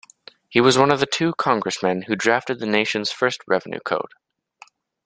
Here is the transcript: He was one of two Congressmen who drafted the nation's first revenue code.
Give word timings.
He 0.49 0.59
was 0.59 0.79
one 0.79 0.89
of 0.89 1.07
two 1.11 1.31
Congressmen 1.35 2.01
who 2.07 2.15
drafted 2.15 2.57
the 2.59 2.65
nation's 2.65 3.11
first 3.11 3.41
revenue 3.47 3.79
code. 3.81 4.15